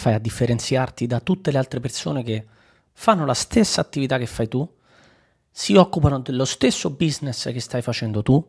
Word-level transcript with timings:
fai 0.00 0.14
a 0.14 0.18
differenziarti 0.18 1.06
da 1.06 1.20
tutte 1.20 1.50
le 1.50 1.58
altre 1.58 1.78
persone 1.78 2.22
che 2.22 2.46
fanno 2.92 3.26
la 3.26 3.34
stessa 3.34 3.82
attività 3.82 4.16
che 4.16 4.26
fai 4.26 4.48
tu, 4.48 4.66
si 5.50 5.76
occupano 5.76 6.20
dello 6.20 6.46
stesso 6.46 6.90
business 6.90 7.52
che 7.52 7.60
stai 7.60 7.82
facendo 7.82 8.22
tu, 8.22 8.42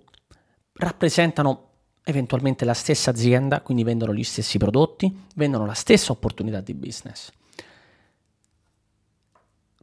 rappresentano 0.74 1.68
eventualmente 2.04 2.64
la 2.64 2.74
stessa 2.74 3.12
azienda, 3.12 3.62
quindi 3.62 3.84
vendono 3.84 4.14
gli 4.14 4.24
stessi 4.24 4.58
prodotti, 4.58 5.26
vendono 5.36 5.66
la 5.66 5.74
stessa 5.74 6.14
opportunità 6.14 6.62
di 6.62 6.74
business. 6.74 7.31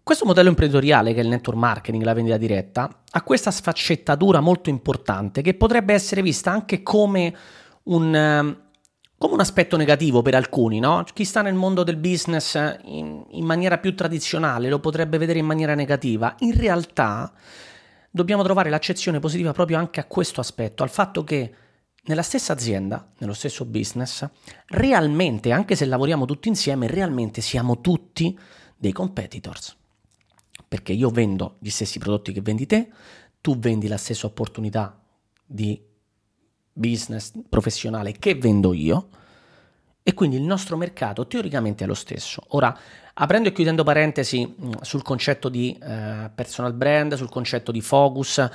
Questo 0.03 0.25
modello 0.25 0.49
imprenditoriale, 0.49 1.13
che 1.13 1.21
è 1.21 1.23
il 1.23 1.29
network 1.29 1.59
marketing, 1.59 2.03
la 2.03 2.15
vendita 2.15 2.39
diretta, 2.39 3.03
ha 3.11 3.23
questa 3.23 3.51
sfaccettatura 3.51 4.41
molto 4.41 4.71
importante 4.71 5.43
che 5.43 5.53
potrebbe 5.53 5.93
essere 5.93 6.23
vista 6.23 6.51
anche 6.51 6.83
come 6.83 7.37
un, 7.85 8.15
ehm, 8.15 8.61
come 9.19 9.35
un 9.35 9.41
aspetto 9.41 9.77
negativo 9.77 10.23
per 10.23 10.35
alcuni, 10.35 10.79
no? 10.79 11.05
Chi 11.13 11.25
sta 11.25 11.43
nel 11.43 11.55
mondo 11.55 11.83
del 11.83 11.97
business 11.97 12.55
in, 12.85 13.25
in 13.31 13.45
maniera 13.45 13.79
più 13.79 13.95
tradizionale 13.95 14.69
lo 14.69 14.79
potrebbe 14.79 15.19
vedere 15.19 15.41
in 15.41 15.47
maniera 15.47 15.75
negativa. 15.75 16.35
In 16.39 16.57
realtà 16.57 17.33
dobbiamo 18.11 18.45
trovare 18.45 18.71
l'accezione 18.71 19.19
positiva 19.19 19.53
proprio 19.53 19.79
anche 19.79 20.01
a 20.01 20.05
questo 20.05 20.41
aspetto, 20.41 20.85
al 20.85 20.91
fatto 20.91 21.25
che 21.25 21.55
nella 22.05 22.23
stessa 22.23 22.53
azienda, 22.53 23.11
nello 23.19 23.35
stesso 23.35 23.65
business, 23.65 24.27
realmente, 24.69 25.53
anche 25.53 25.75
se 25.75 25.85
lavoriamo 25.85 26.25
tutti 26.25 26.49
insieme, 26.49 26.87
realmente 26.87 27.41
siamo 27.41 27.81
tutti 27.81 28.39
dei 28.77 28.93
competitors 28.93 29.77
perché 30.69 30.93
io 30.93 31.09
vendo 31.09 31.57
gli 31.61 31.71
stessi 31.71 31.99
prodotti 31.99 32.33
che 32.33 32.43
vendi 32.43 32.67
te, 32.67 32.91
tu 33.41 33.59
vendi 33.59 33.89
la 33.89 33.97
stessa 33.97 34.27
opportunità 34.27 35.03
di 35.45 35.83
business 36.73 37.33
professionale 37.49 38.13
che 38.13 38.35
vendo 38.35 38.75
io 38.75 39.09
e 40.03 40.15
quindi 40.15 40.37
il 40.37 40.43
nostro 40.43 40.77
mercato 40.77 41.27
teoricamente 41.27 41.85
è 41.85 41.87
lo 41.87 41.95
stesso. 41.95 42.43
Ora, 42.49 42.77
aprendo 43.15 43.49
e 43.49 43.53
chiudendo 43.53 43.85
parentesi 43.85 44.47
mm, 44.47 44.73
sul 44.81 45.03
concetto 45.03 45.49
di 45.49 45.79
eh, 45.83 46.31
personal 46.35 46.73
brand, 46.73 47.15
sul 47.15 47.29
concetto 47.29 47.73
di 47.73 47.81
focus, 47.81 48.49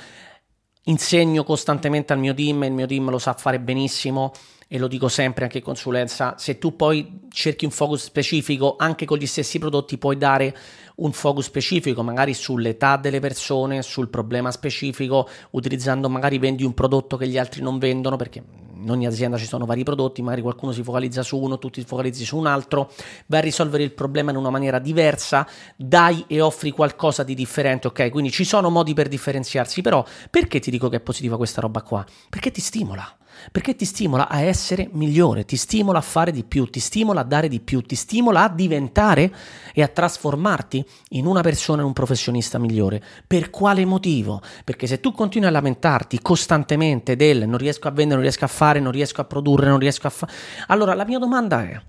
insegno 0.84 1.44
costantemente 1.44 2.12
al 2.12 2.18
mio 2.18 2.34
team, 2.34 2.64
il 2.64 2.72
mio 2.72 2.86
team 2.86 3.08
lo 3.08 3.18
sa 3.18 3.34
fare 3.34 3.60
benissimo 3.60 4.32
e 4.66 4.78
lo 4.78 4.88
dico 4.88 5.08
sempre 5.08 5.44
anche 5.44 5.58
in 5.58 5.64
consulenza, 5.64 6.34
se 6.36 6.58
tu 6.58 6.74
poi 6.74 7.28
cerchi 7.30 7.64
un 7.64 7.70
focus 7.70 8.02
specifico 8.02 8.76
anche 8.78 9.04
con 9.04 9.18
gli 9.18 9.26
stessi 9.26 9.58
prodotti 9.58 9.98
puoi 9.98 10.16
dare 10.16 10.56
un 10.96 11.12
focus 11.12 11.44
specifico 11.44 12.02
magari 12.02 12.34
sull'età 12.34 12.96
delle 12.96 13.20
persone, 13.20 13.82
sul 13.82 14.08
problema 14.08 14.50
specifico, 14.50 15.28
utilizzando 15.50 16.08
magari 16.08 16.38
vendi 16.38 16.64
un 16.64 16.74
prodotto 16.74 17.16
che 17.16 17.28
gli 17.28 17.38
altri 17.38 17.62
non 17.62 17.78
vendono 17.78 18.16
perché 18.16 18.42
in 18.80 18.90
ogni 18.90 19.06
azienda 19.06 19.36
ci 19.36 19.46
sono 19.46 19.64
vari 19.64 19.82
prodotti, 19.82 20.22
magari 20.22 20.42
qualcuno 20.42 20.72
si 20.72 20.82
focalizza 20.82 21.22
su 21.22 21.38
uno, 21.38 21.58
tu 21.58 21.70
ti 21.70 21.82
focalizzi 21.84 22.24
su 22.24 22.36
un 22.36 22.46
altro, 22.46 22.90
vai 23.26 23.40
a 23.40 23.42
risolvere 23.42 23.82
il 23.82 23.92
problema 23.92 24.30
in 24.30 24.36
una 24.36 24.50
maniera 24.50 24.78
diversa, 24.78 25.46
dai 25.76 26.24
e 26.26 26.40
offri 26.40 26.70
qualcosa 26.70 27.22
di 27.22 27.34
differente, 27.34 27.88
ok? 27.88 28.10
Quindi 28.10 28.30
ci 28.30 28.44
sono 28.44 28.70
modi 28.70 28.94
per 28.94 29.08
differenziarsi, 29.08 29.82
però 29.82 30.04
perché 30.30 30.58
ti 30.60 30.70
dico 30.70 30.88
che 30.88 30.96
è 30.96 31.00
positiva 31.00 31.36
questa 31.36 31.60
roba 31.60 31.82
qua? 31.82 32.04
Perché 32.28 32.50
ti 32.50 32.60
stimola 32.60 33.16
perché 33.50 33.76
ti 33.76 33.84
stimola 33.84 34.28
a 34.28 34.40
essere 34.40 34.88
migliore, 34.92 35.44
ti 35.44 35.56
stimola 35.56 35.98
a 35.98 36.02
fare 36.02 36.32
di 36.32 36.44
più, 36.44 36.66
ti 36.66 36.80
stimola 36.80 37.20
a 37.20 37.24
dare 37.24 37.48
di 37.48 37.60
più, 37.60 37.82
ti 37.82 37.94
stimola 37.94 38.44
a 38.44 38.48
diventare 38.48 39.34
e 39.72 39.82
a 39.82 39.88
trasformarti 39.88 40.84
in 41.10 41.26
una 41.26 41.40
persona, 41.42 41.82
in 41.82 41.88
un 41.88 41.92
professionista 41.92 42.58
migliore. 42.58 43.02
Per 43.26 43.50
quale 43.50 43.84
motivo? 43.84 44.40
Perché 44.64 44.86
se 44.86 45.00
tu 45.00 45.12
continui 45.12 45.48
a 45.48 45.52
lamentarti 45.52 46.20
costantemente 46.20 47.16
del 47.16 47.46
non 47.48 47.58
riesco 47.58 47.88
a 47.88 47.90
vendere, 47.90 48.14
non 48.16 48.22
riesco 48.22 48.44
a 48.44 48.48
fare, 48.48 48.80
non 48.80 48.92
riesco 48.92 49.20
a 49.20 49.24
produrre, 49.24 49.68
non 49.68 49.78
riesco 49.78 50.06
a 50.06 50.10
fare... 50.10 50.32
Allora 50.68 50.94
la 50.94 51.04
mia 51.04 51.18
domanda 51.18 51.62
è, 51.62 51.80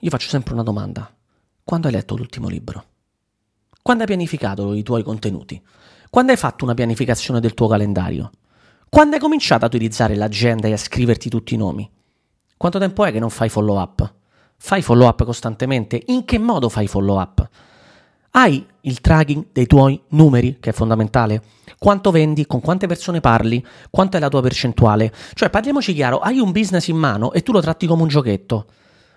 io 0.00 0.10
faccio 0.10 0.28
sempre 0.28 0.54
una 0.54 0.62
domanda, 0.62 1.12
quando 1.64 1.86
hai 1.86 1.92
letto 1.92 2.16
l'ultimo 2.16 2.48
libro? 2.48 2.84
Quando 3.82 4.02
hai 4.02 4.08
pianificato 4.08 4.74
i 4.74 4.82
tuoi 4.82 5.02
contenuti? 5.02 5.60
Quando 6.10 6.32
hai 6.32 6.38
fatto 6.38 6.64
una 6.64 6.74
pianificazione 6.74 7.40
del 7.40 7.54
tuo 7.54 7.68
calendario? 7.68 8.30
Quando 8.94 9.14
hai 9.14 9.22
cominciato 9.22 9.64
ad 9.64 9.72
utilizzare 9.72 10.14
l'agenda 10.16 10.68
e 10.68 10.74
a 10.74 10.76
scriverti 10.76 11.30
tutti 11.30 11.54
i 11.54 11.56
nomi? 11.56 11.90
Quanto 12.58 12.78
tempo 12.78 13.06
è 13.06 13.10
che 13.10 13.20
non 13.20 13.30
fai 13.30 13.48
follow 13.48 13.80
up? 13.80 14.12
Fai 14.58 14.82
follow 14.82 15.08
up 15.08 15.24
costantemente? 15.24 16.02
In 16.08 16.26
che 16.26 16.38
modo 16.38 16.68
fai 16.68 16.86
follow 16.86 17.18
up? 17.18 17.48
Hai 18.32 18.62
il 18.82 19.00
tracking 19.00 19.46
dei 19.50 19.64
tuoi 19.64 19.98
numeri, 20.08 20.58
che 20.60 20.68
è 20.68 20.72
fondamentale. 20.74 21.42
Quanto 21.78 22.10
vendi, 22.10 22.44
con 22.44 22.60
quante 22.60 22.86
persone 22.86 23.20
parli, 23.20 23.64
quanto 23.88 24.18
è 24.18 24.20
la 24.20 24.28
tua 24.28 24.42
percentuale. 24.42 25.10
Cioè, 25.32 25.48
parliamoci 25.48 25.94
chiaro, 25.94 26.18
hai 26.18 26.38
un 26.38 26.52
business 26.52 26.88
in 26.88 26.98
mano 26.98 27.32
e 27.32 27.42
tu 27.42 27.52
lo 27.52 27.62
tratti 27.62 27.86
come 27.86 28.02
un 28.02 28.08
giochetto. 28.08 28.66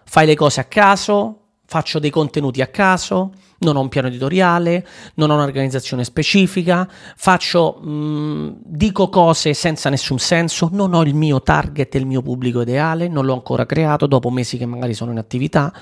Fai 0.05 0.25
le 0.25 0.35
cose 0.35 0.61
a 0.61 0.63
caso, 0.63 1.44
faccio 1.65 1.99
dei 1.99 2.09
contenuti 2.09 2.61
a 2.61 2.67
caso, 2.67 3.31
non 3.59 3.75
ho 3.75 3.81
un 3.81 3.89
piano 3.89 4.07
editoriale, 4.07 4.85
non 5.15 5.29
ho 5.29 5.35
un'organizzazione 5.35 6.03
specifica, 6.03 6.87
faccio, 7.15 7.79
mh, 7.81 8.57
dico 8.63 9.09
cose 9.09 9.53
senza 9.53 9.89
nessun 9.89 10.19
senso, 10.19 10.69
non 10.71 10.93
ho 10.93 11.03
il 11.03 11.15
mio 11.15 11.41
target 11.41 11.95
e 11.95 11.97
il 11.97 12.05
mio 12.05 12.21
pubblico 12.21 12.61
ideale, 12.61 13.07
non 13.07 13.25
l'ho 13.25 13.33
ancora 13.33 13.65
creato 13.65 14.05
dopo 14.07 14.29
mesi 14.29 14.57
che 14.57 14.65
magari 14.65 14.93
sono 14.93 15.11
in 15.11 15.17
attività 15.17 15.73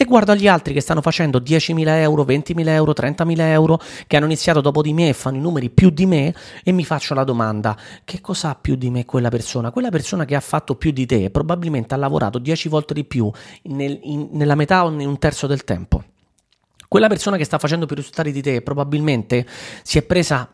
e 0.00 0.06
guardo 0.06 0.32
agli 0.32 0.48
altri 0.48 0.72
che 0.72 0.80
stanno 0.80 1.02
facendo 1.02 1.40
10.000 1.40 1.86
euro, 1.86 2.24
20.000 2.24 2.68
euro, 2.68 2.92
30.000 2.92 3.38
euro, 3.40 3.78
che 4.06 4.16
hanno 4.16 4.24
iniziato 4.24 4.62
dopo 4.62 4.80
di 4.80 4.94
me 4.94 5.10
e 5.10 5.12
fanno 5.12 5.36
i 5.36 5.40
numeri 5.40 5.68
più 5.68 5.90
di 5.90 6.06
me 6.06 6.34
e 6.64 6.72
mi 6.72 6.86
faccio 6.86 7.12
la 7.12 7.22
domanda, 7.22 7.76
che 8.02 8.22
cosa 8.22 8.48
ha 8.48 8.54
più 8.54 8.76
di 8.76 8.88
me 8.88 9.04
quella 9.04 9.28
persona? 9.28 9.70
Quella 9.70 9.90
persona 9.90 10.24
che 10.24 10.34
ha 10.34 10.40
fatto 10.40 10.74
più 10.76 10.90
di 10.90 11.04
te 11.04 11.28
probabilmente 11.28 11.92
ha 11.92 11.98
lavorato 11.98 12.38
10 12.38 12.70
volte 12.70 12.94
di 12.94 13.04
più 13.04 13.30
nel, 13.64 14.00
in, 14.04 14.28
nella 14.32 14.54
metà 14.54 14.86
o 14.86 14.88
in 14.88 15.06
un 15.06 15.18
terzo 15.18 15.46
del 15.46 15.64
tempo. 15.64 16.02
Quella 16.88 17.08
persona 17.08 17.36
che 17.36 17.44
sta 17.44 17.58
facendo 17.58 17.84
più 17.84 17.94
risultati 17.94 18.32
di 18.32 18.40
te 18.40 18.62
probabilmente 18.62 19.46
si 19.82 19.98
è 19.98 20.02
presa 20.02 20.48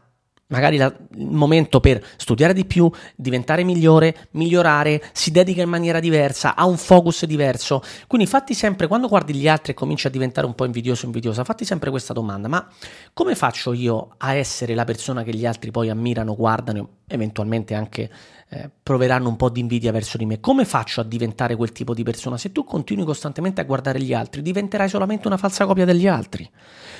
magari 0.49 0.77
la, 0.77 0.95
il 1.15 1.31
momento 1.31 1.81
per 1.81 2.05
studiare 2.17 2.53
di 2.53 2.65
più, 2.65 2.91
diventare 3.17 3.65
migliore, 3.65 4.29
migliorare, 4.33 5.03
si 5.12 5.31
dedica 5.31 5.62
in 5.62 5.69
maniera 5.69 6.01
diversa, 6.01 6.55
ha 6.55 6.67
un 6.67 6.77
focus 6.77 7.25
diverso. 7.25 7.83
Quindi 8.07 8.27
fatti 8.27 8.55
sempre, 8.55 8.87
quando 8.87 9.09
guardi 9.09 9.34
gli 9.34 9.49
altri 9.49 9.73
e 9.73 9.75
cominci 9.75 10.07
a 10.07 10.11
diventare 10.11 10.47
un 10.47 10.55
po' 10.55 10.65
invidioso, 10.65 11.07
invidiosa, 11.07 11.45
fatti 11.45 11.65
sempre 11.65 11.91
questa 11.91 12.12
domanda, 12.12 12.49
ma 12.49 12.69
come 13.12 13.34
faccio 13.34 13.73
io 13.73 14.15
a 14.19 14.34
essere 14.34 14.75
la 14.75 14.84
persona 14.84 15.23
che 15.23 15.34
gli 15.34 15.47
altri 15.47 15.71
poi 15.71 15.91
ammirano, 15.91 16.34
guardano, 16.37 16.89
eventualmente 17.09 17.75
anche 17.75 18.11
eh, 18.49 18.71
proveranno 18.83 19.28
un 19.28 19.37
po' 19.37 19.51
di 19.51 19.61
invidia 19.61 19.91
verso 19.91 20.17
di 20.17 20.27
me? 20.27 20.39
Come 20.39 20.65
faccio 20.65 21.01
a 21.01 21.05
diventare 21.05 21.57
quel 21.57 21.73
tipo 21.73 21.95
di 21.95 22.05
persona? 22.05 22.39
Se 22.39 22.53
tu 22.53 22.65
continui 22.65 23.05
costantemente 23.05 23.61
a 23.61 23.65
guardare 23.65 24.01
gli 24.01 24.15
altri, 24.15 24.43
diventerai 24.43 24.89
solamente 24.89 25.27
una 25.27 25.37
falsa 25.37 25.67
copia 25.67 25.84
degli 25.84 26.07
altri. 26.07 26.49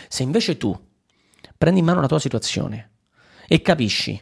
Se 0.09 0.23
invece 0.25 0.57
tu 0.57 0.77
prendi 1.57 1.81
in 1.81 1.87
mano 1.87 2.01
la 2.01 2.09
tua 2.09 2.19
situazione, 2.19 2.91
e 3.49 3.61
capisci 3.63 4.21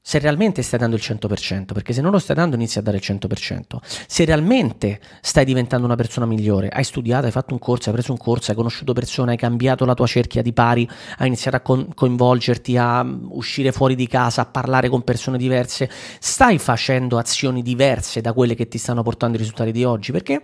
se 0.00 0.18
realmente 0.18 0.62
stai 0.62 0.78
dando 0.78 0.96
il 0.96 1.02
100%, 1.04 1.72
perché 1.74 1.92
se 1.92 2.00
non 2.00 2.10
lo 2.10 2.18
stai 2.18 2.34
dando 2.34 2.56
inizi 2.56 2.78
a 2.78 2.82
dare 2.82 2.96
il 2.96 3.02
100%, 3.04 3.78
se 4.06 4.24
realmente 4.24 5.00
stai 5.20 5.44
diventando 5.44 5.84
una 5.84 5.96
persona 5.96 6.24
migliore, 6.24 6.68
hai 6.70 6.84
studiato, 6.84 7.26
hai 7.26 7.32
fatto 7.32 7.52
un 7.52 7.58
corso, 7.58 7.90
hai 7.90 7.94
preso 7.94 8.12
un 8.12 8.18
corso, 8.18 8.50
hai 8.50 8.56
conosciuto 8.56 8.94
persone, 8.94 9.32
hai 9.32 9.36
cambiato 9.36 9.84
la 9.84 9.92
tua 9.92 10.06
cerchia 10.06 10.40
di 10.40 10.54
pari, 10.54 10.88
hai 11.18 11.26
iniziato 11.26 11.58
a 11.58 11.60
con- 11.60 11.92
coinvolgerti, 11.94 12.76
a 12.78 13.06
uscire 13.28 13.70
fuori 13.70 13.94
di 13.94 14.06
casa, 14.06 14.42
a 14.42 14.46
parlare 14.46 14.88
con 14.88 15.02
persone 15.02 15.36
diverse, 15.36 15.90
stai 16.18 16.58
facendo 16.58 17.18
azioni 17.18 17.62
diverse 17.62 18.22
da 18.22 18.32
quelle 18.32 18.54
che 18.54 18.66
ti 18.66 18.78
stanno 18.78 19.02
portando 19.02 19.36
i 19.36 19.40
risultati 19.40 19.72
di 19.72 19.84
oggi, 19.84 20.10
perché 20.10 20.42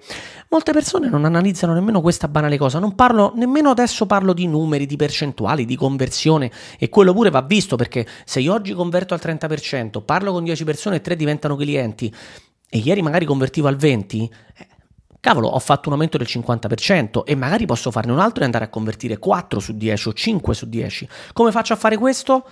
molte 0.51 0.73
persone 0.73 1.09
non 1.09 1.25
analizzano 1.25 1.73
nemmeno 1.73 2.03
questa 2.03 2.29
banale 2.29 2.59
cosa, 2.59 2.79
non 2.79 2.95
parlo 2.95 3.33
nemmeno 3.35 3.71
adesso 3.71 4.05
parlo 4.05 4.35
di 4.35 4.47
numeri, 4.47 4.85
di 4.85 4.97
percentuali, 4.97 5.65
di 5.65 5.77
conversione 5.77 6.51
e 6.79 6.91
quello 6.91 7.15
pure 7.15 7.31
va 7.31 7.41
visto 7.41 7.77
perché 7.77 8.07
se 8.25 8.41
io 8.41 8.53
oggi 8.53 8.75
converto 8.75 9.15
al 9.15 9.21
30% 9.23 9.54
30%, 9.59 10.03
parlo 10.05 10.33
con 10.33 10.45
10 10.45 10.65
persone 10.65 10.97
e 10.97 11.01
3 11.01 11.17
diventano 11.17 11.57
clienti 11.57 12.13
e 12.69 12.79
ieri 12.79 13.03
magari 13.03 13.25
convertivo 13.25 13.69
al 13.69 13.77
20%, 13.77 14.29
eh, 14.57 14.67
cavolo, 15.21 15.49
ho 15.49 15.59
fatto 15.59 15.89
un 15.89 15.95
aumento 15.95 16.19
del 16.19 16.27
50% 16.29 17.25
e 17.25 17.35
magari 17.35 17.67
posso 17.67 17.91
farne 17.91 18.13
un 18.13 18.19
altro 18.19 18.43
e 18.43 18.47
andare 18.47 18.65
a 18.65 18.69
convertire 18.69 19.19
4 19.19 19.59
su 19.59 19.77
10 19.77 20.09
o 20.09 20.13
5 20.13 20.55
su 20.55 20.69
10. 20.69 21.09
Come 21.33 21.51
faccio 21.51 21.73
a 21.73 21.77
fare 21.77 21.97
questo? 21.97 22.47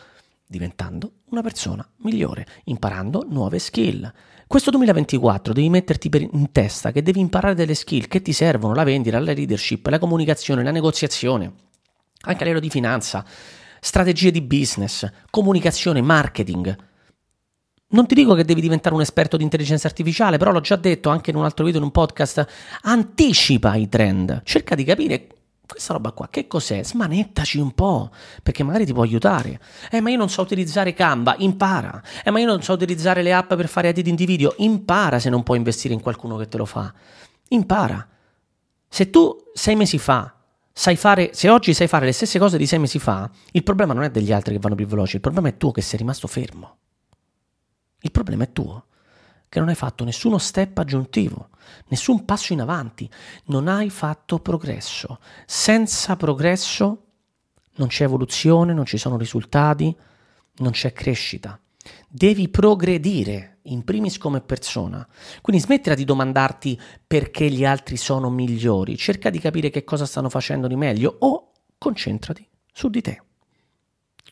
Diventando 0.47 1.13
una 1.31 1.43
persona 1.43 1.87
migliore, 1.99 2.47
imparando 2.65 3.27
nuove 3.29 3.59
skill. 3.59 4.11
Questo 4.47 4.71
2024 4.71 5.53
devi 5.53 5.69
metterti 5.71 6.11
in 6.13 6.53
testa 6.53 6.93
che 6.93 7.03
devi 7.03 7.21
imparare 7.21 7.55
delle 7.55 7.75
skill 7.75 8.07
che 8.07 8.23
ti 8.23 8.33
servono, 8.33 8.75
la 8.75 8.85
vendita, 8.85 9.19
la 9.19 9.33
leadership, 9.33 9.87
la 9.87 9.99
comunicazione, 9.99 10.63
la 10.63 10.71
negoziazione, 10.71 11.53
anche 12.23 12.43
a 12.43 12.45
livello 12.45 12.61
di 12.61 12.71
finanza, 12.71 13.25
strategie 13.81 14.31
di 14.31 14.41
business, 14.41 15.11
comunicazione, 15.31 16.01
marketing. 16.01 16.91
Non 17.93 18.07
ti 18.07 18.15
dico 18.15 18.35
che 18.35 18.45
devi 18.45 18.61
diventare 18.61 18.95
un 18.95 19.01
esperto 19.01 19.37
di 19.37 19.43
intelligenza 19.43 19.87
artificiale, 19.87 20.39
però 20.39 20.51
l'ho 20.51 20.61
già 20.61 20.77
detto 20.77 21.11
anche 21.11 21.31
in 21.31 21.37
un 21.37 21.45
altro 21.45 21.65
video, 21.65 21.81
in 21.81 21.87
un 21.87 21.93
podcast, 21.93 22.47
anticipa 22.83 23.75
i 23.75 23.89
trend, 23.89 24.43
cerca 24.45 24.75
di 24.75 24.85
capire 24.85 25.27
questa 25.67 25.93
roba 25.95 26.13
qua 26.13 26.29
che 26.31 26.47
cos'è? 26.47 26.83
Smanettaci 26.83 27.59
un 27.59 27.73
po', 27.73 28.11
perché 28.43 28.63
magari 28.63 28.85
ti 28.87 28.93
può 28.93 29.03
aiutare. 29.03 29.61
Eh, 29.91 30.01
ma 30.01 30.11
io 30.11 30.17
non 30.17 30.29
so 30.29 30.43
utilizzare 30.43 30.95
Canva, 30.95 31.35
impara. 31.39 32.03
Eh, 32.25 32.31
ma 32.31 32.41
io 32.41 32.47
non 32.47 32.63
so 32.63 32.73
utilizzare 32.73 33.23
le 33.23 33.33
app 33.33 33.55
per 33.55 33.69
fare 33.69 33.89
editing 33.89 34.17
di 34.17 34.27
video, 34.27 34.55
impara 34.59 35.19
se 35.19 35.31
non 35.31 35.43
puoi 35.43 35.59
investire 35.59 35.95
in 35.95 36.01
qualcuno 36.01 36.37
che 36.37 36.49
te 36.49 36.57
lo 36.57 36.67
fa. 36.67 36.93
Impara. 37.49 38.07
Se 38.89 39.11
tu 39.11 39.37
sei 39.53 39.77
mesi 39.77 39.99
fa 39.99 40.35
sai 40.73 40.97
fare, 40.97 41.31
se 41.35 41.51
oggi 41.51 41.75
sai 41.75 41.87
fare 41.87 42.07
le 42.07 42.13
stesse 42.13 42.39
cose 42.39 42.57
di 42.57 42.67
sei 42.67 42.79
mesi 42.79 42.99
fa, 42.99 43.31
il 43.53 43.63
problema 43.63 43.93
non 43.93 44.05
è 44.05 44.11
degli 44.11 44.33
altri 44.33 44.55
che 44.55 44.61
vanno 44.61 44.75
più 44.75 44.87
veloci, 44.87 45.17
il 45.17 45.21
problema 45.21 45.49
è 45.49 45.57
tuo 45.57 45.71
che 45.71 45.83
sei 45.83 45.99
rimasto 45.99 46.27
fermo. 46.27 46.77
Il 48.03 48.11
problema 48.11 48.45
è 48.45 48.53
tuo, 48.53 48.87
che 49.49 49.59
non 49.59 49.69
hai 49.69 49.75
fatto 49.75 50.05
nessuno 50.05 50.39
step 50.39 50.79
aggiuntivo, 50.79 51.49
nessun 51.89 52.25
passo 52.25 52.53
in 52.53 52.61
avanti, 52.61 53.09
non 53.47 53.69
hai 53.69 53.91
fatto 53.91 54.39
progresso. 54.39 55.19
Senza 55.47 56.17
progresso 56.17 57.07
non 57.77 57.89
c'è 57.89 58.05
evoluzione, 58.05 58.73
non 58.73 58.85
ci 58.85 58.99
sono 58.99 59.17
risultati, 59.17 59.95
non 60.57 60.71
c'è 60.73 60.93
crescita. 60.93 61.59
Devi 62.09 62.49
progredire, 62.49 63.53
in 63.67 63.85
primis 63.85 64.19
come 64.19 64.41
persona. 64.41 65.07
Quindi 65.41 65.63
smettila 65.63 65.95
di 65.95 66.05
domandarti 66.05 66.81
perché 67.07 67.51
gli 67.51 67.65
altri 67.65 67.97
sono 67.97 68.31
migliori, 68.31 68.97
cerca 68.97 69.31
di 69.31 69.39
capire 69.39 69.71
che 69.71 69.85
cosa 69.85 70.07
stanno 70.07 70.29
facendo 70.29 70.67
di 70.67 70.77
meglio 70.77 71.17
o 71.21 71.53
concentrati 71.79 72.47
su 72.73 72.89
di 72.89 73.01
te. 73.01 73.23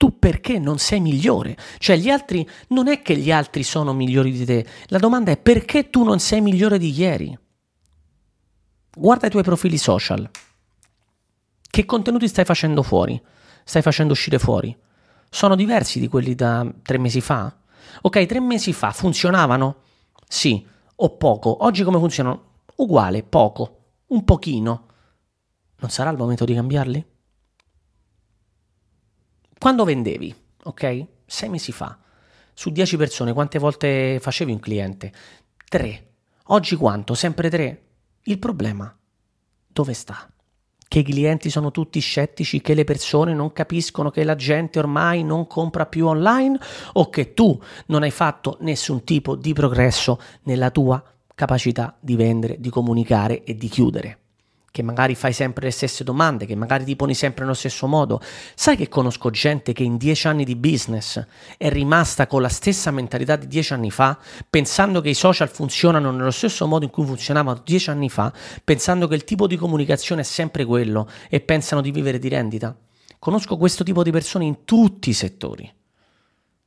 Tu 0.00 0.18
perché 0.18 0.58
non 0.58 0.78
sei 0.78 0.98
migliore? 0.98 1.58
Cioè 1.76 1.98
gli 1.98 2.08
altri, 2.08 2.48
non 2.68 2.88
è 2.88 3.02
che 3.02 3.18
gli 3.18 3.30
altri 3.30 3.62
sono 3.62 3.92
migliori 3.92 4.32
di 4.32 4.46
te, 4.46 4.66
la 4.86 4.96
domanda 4.96 5.30
è 5.30 5.36
perché 5.36 5.90
tu 5.90 6.04
non 6.04 6.20
sei 6.20 6.40
migliore 6.40 6.78
di 6.78 6.90
ieri? 6.90 7.38
Guarda 8.96 9.26
i 9.26 9.30
tuoi 9.30 9.42
profili 9.42 9.76
social. 9.76 10.26
Che 11.60 11.84
contenuti 11.84 12.28
stai 12.28 12.46
facendo 12.46 12.82
fuori? 12.82 13.20
Stai 13.62 13.82
facendo 13.82 14.14
uscire 14.14 14.38
fuori? 14.38 14.74
Sono 15.28 15.54
diversi 15.54 16.00
di 16.00 16.08
quelli 16.08 16.34
da 16.34 16.66
tre 16.80 16.96
mesi 16.96 17.20
fa? 17.20 17.54
Ok, 18.00 18.24
tre 18.24 18.40
mesi 18.40 18.72
fa 18.72 18.92
funzionavano? 18.92 19.82
Sì, 20.26 20.66
o 20.96 21.16
poco. 21.18 21.62
Oggi 21.66 21.82
come 21.82 21.98
funzionano? 21.98 22.44
Uguale, 22.76 23.22
poco, 23.22 23.80
un 24.06 24.24
pochino. 24.24 24.86
Non 25.76 25.90
sarà 25.90 26.08
il 26.08 26.16
momento 26.16 26.46
di 26.46 26.54
cambiarli? 26.54 27.04
Quando 29.60 29.84
vendevi, 29.84 30.34
ok? 30.62 31.06
Sei 31.26 31.50
mesi 31.50 31.70
fa, 31.70 31.98
su 32.54 32.70
10 32.70 32.96
persone 32.96 33.34
quante 33.34 33.58
volte 33.58 34.18
facevi 34.18 34.52
un 34.52 34.58
cliente? 34.58 35.12
Tre. 35.68 36.06
Oggi 36.44 36.76
quanto? 36.76 37.12
Sempre 37.12 37.50
tre? 37.50 37.82
Il 38.22 38.38
problema 38.38 38.96
dove 39.66 39.92
sta? 39.92 40.32
che 40.88 41.00
i 41.00 41.04
clienti 41.04 41.50
sono 41.50 41.70
tutti 41.70 42.00
scettici, 42.00 42.62
che 42.62 42.74
le 42.74 42.82
persone 42.84 43.34
non 43.34 43.52
capiscono 43.52 44.10
che 44.10 44.24
la 44.24 44.34
gente 44.34 44.78
ormai 44.78 45.22
non 45.22 45.46
compra 45.46 45.86
più 45.86 46.06
online 46.06 46.58
o 46.94 47.10
che 47.10 47.32
tu 47.34 47.62
non 47.86 48.02
hai 48.02 48.10
fatto 48.10 48.56
nessun 48.62 49.04
tipo 49.04 49.36
di 49.36 49.52
progresso 49.52 50.18
nella 50.44 50.70
tua 50.70 51.00
capacità 51.32 51.96
di 52.00 52.16
vendere, 52.16 52.58
di 52.58 52.70
comunicare 52.70 53.44
e 53.44 53.54
di 53.54 53.68
chiudere 53.68 54.20
che 54.70 54.82
magari 54.82 55.14
fai 55.14 55.32
sempre 55.32 55.66
le 55.66 55.70
stesse 55.70 56.04
domande, 56.04 56.46
che 56.46 56.54
magari 56.54 56.84
ti 56.84 56.96
poni 56.96 57.14
sempre 57.14 57.42
nello 57.42 57.54
stesso 57.54 57.86
modo. 57.86 58.20
Sai 58.54 58.76
che 58.76 58.88
conosco 58.88 59.30
gente 59.30 59.72
che 59.72 59.82
in 59.82 59.96
dieci 59.96 60.28
anni 60.28 60.44
di 60.44 60.56
business 60.56 61.24
è 61.56 61.68
rimasta 61.70 62.26
con 62.26 62.40
la 62.42 62.48
stessa 62.48 62.90
mentalità 62.90 63.36
di 63.36 63.46
dieci 63.46 63.72
anni 63.72 63.90
fa, 63.90 64.18
pensando 64.48 65.00
che 65.00 65.10
i 65.10 65.14
social 65.14 65.48
funzionano 65.48 66.10
nello 66.10 66.30
stesso 66.30 66.66
modo 66.66 66.84
in 66.84 66.90
cui 66.90 67.04
funzionavano 67.04 67.62
dieci 67.64 67.90
anni 67.90 68.08
fa, 68.08 68.32
pensando 68.62 69.08
che 69.08 69.14
il 69.14 69.24
tipo 69.24 69.46
di 69.46 69.56
comunicazione 69.56 70.20
è 70.20 70.24
sempre 70.24 70.64
quello 70.64 71.08
e 71.28 71.40
pensano 71.40 71.80
di 71.80 71.90
vivere 71.90 72.18
di 72.18 72.28
rendita? 72.28 72.76
Conosco 73.18 73.56
questo 73.56 73.84
tipo 73.84 74.02
di 74.02 74.10
persone 74.10 74.44
in 74.44 74.64
tutti 74.64 75.10
i 75.10 75.14
settori 75.14 75.70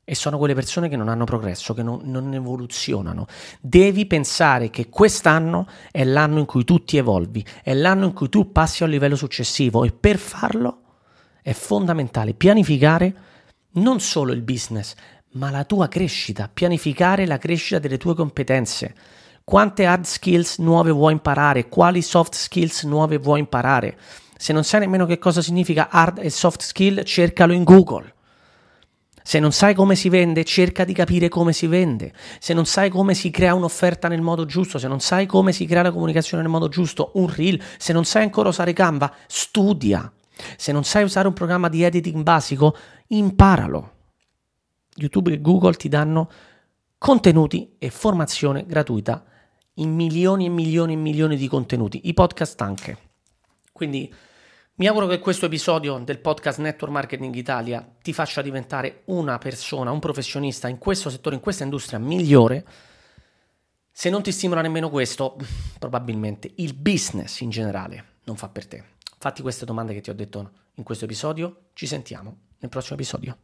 e 0.05 0.15
sono 0.15 0.37
quelle 0.37 0.53
persone 0.53 0.89
che 0.89 0.97
non 0.97 1.07
hanno 1.07 1.23
progresso, 1.23 1.73
che 1.73 1.81
non, 1.81 2.01
non, 2.03 2.33
evoluzionano. 2.33 3.25
Devi 3.61 4.05
pensare 4.05 4.69
che 4.69 4.89
quest'anno 4.89 5.67
è 5.91 6.03
l'anno 6.03 6.39
in 6.39 6.45
cui 6.45 6.65
tu 6.65 6.83
ti 6.83 6.97
evolvi, 6.97 7.45
è 7.63 7.73
l'anno 7.73 8.05
in 8.05 8.13
cui 8.13 8.27
tu 8.27 8.51
passi 8.51 8.83
a 8.83 8.85
un 8.85 8.91
livello 8.91 9.15
successivo 9.15 9.83
e 9.85 9.91
per 9.91 10.17
farlo 10.17 10.79
è 11.41 11.53
fondamentale 11.53 12.33
pianificare 12.33 13.15
non 13.73 13.99
solo 13.99 14.33
il 14.33 14.41
business, 14.41 14.93
ma 15.33 15.49
la 15.49 15.63
tua 15.63 15.87
crescita, 15.87 16.49
pianificare 16.51 17.25
la 17.25 17.37
crescita 17.37 17.79
delle 17.79 17.97
tue 17.97 18.13
competenze. 18.13 18.93
Quante 19.43 19.85
hard 19.85 20.05
skills 20.05 20.57
nuove 20.59 20.91
vuoi 20.91 21.13
imparare? 21.13 21.67
Quali 21.67 22.01
soft 22.01 22.35
skills 22.35 22.83
nuove 22.83 23.17
vuoi 23.17 23.39
imparare? 23.39 23.97
Se 24.37 24.53
non 24.53 24.63
sai 24.63 24.81
nemmeno 24.81 25.05
che 25.05 25.17
cosa 25.17 25.41
significa 25.41 25.89
hard 25.89 26.19
e 26.19 26.29
soft 26.29 26.61
skill, 26.61 27.03
cercalo 27.03 27.53
in 27.53 27.63
Google. 27.63 28.13
Se 29.23 29.39
non 29.39 29.51
sai 29.51 29.73
come 29.73 29.95
si 29.95 30.09
vende, 30.09 30.43
cerca 30.43 30.83
di 30.83 30.93
capire 30.93 31.29
come 31.29 31.53
si 31.53 31.65
vende. 31.65 32.13
Se 32.39 32.53
non 32.53 32.65
sai 32.65 32.89
come 32.89 33.13
si 33.13 33.31
crea 33.31 33.55
un'offerta 33.55 34.07
nel 34.07 34.21
modo 34.21 34.45
giusto, 34.45 34.77
se 34.77 34.87
non 34.87 34.99
sai 34.99 35.25
come 35.25 35.53
si 35.53 35.65
crea 35.65 35.81
la 35.81 35.91
comunicazione 35.91 36.43
nel 36.43 36.51
modo 36.51 36.67
giusto, 36.67 37.11
un 37.15 37.33
reel, 37.33 37.61
se 37.77 37.93
non 37.93 38.05
sai 38.05 38.23
ancora 38.23 38.49
usare 38.49 38.73
Canva, 38.73 39.13
studia. 39.27 40.11
Se 40.57 40.71
non 40.71 40.83
sai 40.83 41.03
usare 41.03 41.27
un 41.27 41.33
programma 41.33 41.69
di 41.69 41.83
editing 41.83 42.21
basico, 42.21 42.75
imparalo. 43.07 43.91
YouTube 44.95 45.31
e 45.31 45.41
Google 45.41 45.73
ti 45.73 45.89
danno 45.89 46.29
contenuti 46.97 47.75
e 47.79 47.89
formazione 47.89 48.65
gratuita 48.65 49.23
in 49.75 49.93
milioni 49.93 50.45
e 50.45 50.49
milioni 50.49 50.93
e 50.93 50.97
milioni 50.97 51.35
di 51.35 51.47
contenuti, 51.47 52.01
i 52.07 52.13
podcast 52.13 52.61
anche. 52.61 52.97
Quindi 53.71 54.13
mi 54.75 54.87
auguro 54.87 55.05
che 55.05 55.19
questo 55.19 55.45
episodio 55.45 55.99
del 55.99 56.17
podcast 56.17 56.57
Network 56.57 56.91
Marketing 56.91 57.35
Italia 57.35 57.87
ti 58.01 58.11
faccia 58.11 58.41
diventare 58.41 59.03
una 59.05 59.37
persona, 59.37 59.91
un 59.91 59.99
professionista 59.99 60.67
in 60.67 60.79
questo 60.79 61.11
settore, 61.11 61.35
in 61.35 61.41
questa 61.41 61.63
industria 61.63 61.99
migliore. 61.99 62.65
Se 63.91 64.09
non 64.09 64.23
ti 64.23 64.31
stimola 64.31 64.61
nemmeno 64.61 64.89
questo, 64.89 65.37
probabilmente 65.77 66.51
il 66.55 66.73
business 66.73 67.41
in 67.41 67.51
generale 67.51 68.05
non 68.23 68.35
fa 68.35 68.49
per 68.49 68.65
te. 68.65 68.83
Fatti 69.19 69.43
queste 69.43 69.65
domande 69.65 69.93
che 69.93 70.01
ti 70.01 70.09
ho 70.09 70.15
detto 70.15 70.51
in 70.73 70.83
questo 70.83 71.05
episodio, 71.05 71.65
ci 71.73 71.85
sentiamo 71.85 72.37
nel 72.57 72.71
prossimo 72.71 72.95
episodio. 72.95 73.37